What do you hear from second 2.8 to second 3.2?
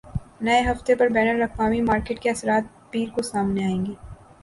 پیر